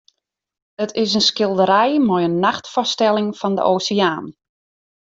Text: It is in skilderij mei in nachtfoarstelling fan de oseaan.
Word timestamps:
It 0.79 0.93
is 0.95 1.13
in 1.17 1.21
skilderij 1.31 1.91
mei 2.07 2.21
in 2.27 2.39
nachtfoarstelling 2.47 3.29
fan 3.39 3.53
de 3.57 3.63
oseaan. 3.73 4.25